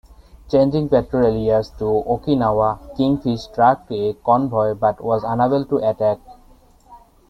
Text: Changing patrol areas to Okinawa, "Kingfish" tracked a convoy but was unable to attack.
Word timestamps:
Changing 0.49 0.89
patrol 0.89 1.27
areas 1.27 1.69
to 1.77 1.83
Okinawa, 1.85 2.95
"Kingfish" 2.97 3.45
tracked 3.53 3.91
a 3.91 4.13
convoy 4.25 4.73
but 4.73 4.99
was 4.99 5.23
unable 5.23 5.63
to 5.65 5.77
attack. 5.77 6.17